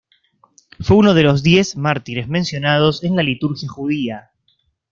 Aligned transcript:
Fue 0.79 0.97
uno 0.97 1.13
de 1.13 1.21
los 1.21 1.43
Diez 1.43 1.77
Mártires 1.77 2.27
mencionados 2.27 3.03
en 3.03 3.15
la 3.15 3.21
liturgia 3.21 3.69
judía. 3.69 4.31